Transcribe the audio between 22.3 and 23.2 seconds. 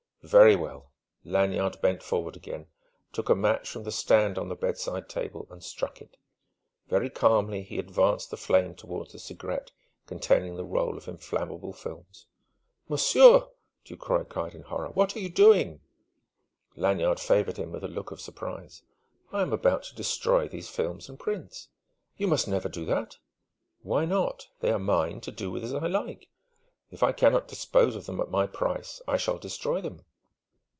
never do that!"